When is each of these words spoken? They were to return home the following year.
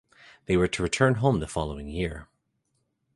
They 0.47 0.57
were 0.57 0.67
to 0.67 0.81
return 0.81 1.13
home 1.13 1.41
the 1.41 1.47
following 1.47 1.87
year. 1.87 2.27